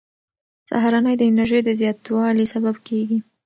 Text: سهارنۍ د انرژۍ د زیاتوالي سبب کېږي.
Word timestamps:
سهارنۍ 0.69 1.15
د 1.17 1.21
انرژۍ 1.29 1.61
د 1.65 1.69
زیاتوالي 1.79 2.45
سبب 2.53 2.75
کېږي. 2.87 3.19